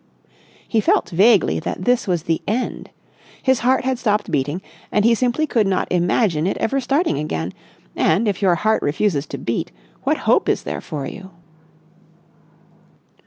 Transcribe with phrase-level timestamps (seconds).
[0.67, 2.89] He felt vaguely that this was the end.
[3.43, 7.53] His heart had stopped beating and he simply could not imagine it ever starting again,
[7.95, 11.29] and, if your heart refuses to beat, what hope is there for you?